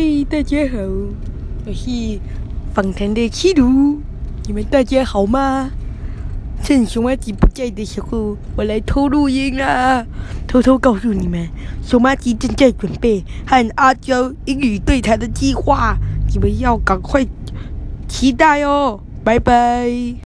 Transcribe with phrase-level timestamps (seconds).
[0.00, 0.78] 嘿，大家好，
[1.66, 2.20] 我是
[2.72, 3.98] 访谈的七如，
[4.46, 5.72] 你们大家好吗？
[6.62, 10.06] 趁熊妈吉不在的时候，我来偷录音啦，
[10.46, 11.48] 偷偷告诉你们，
[11.82, 15.98] 熊妈吉正在准备和阿娇英语对谈的计划，
[16.32, 17.26] 你们要赶快
[18.06, 20.14] 期待哦，拜拜。